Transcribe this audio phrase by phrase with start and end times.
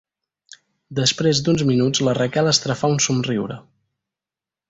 [0.99, 3.59] Després d'uns minuts la Raquel estrafà un somriure.